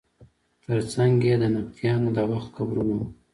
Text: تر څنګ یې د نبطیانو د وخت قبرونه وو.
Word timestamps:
تر 0.63 0.79
څنګ 0.93 1.15
یې 1.27 1.35
د 1.41 1.43
نبطیانو 1.55 2.09
د 2.17 2.19
وخت 2.31 2.49
قبرونه 2.57 2.93
وو. 2.97 3.07